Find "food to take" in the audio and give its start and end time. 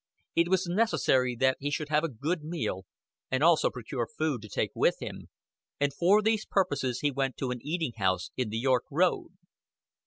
4.07-4.71